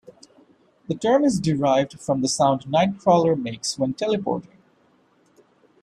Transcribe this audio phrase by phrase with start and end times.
[0.87, 4.57] The term is derived from the sound Nightcrawler makes when teleporting.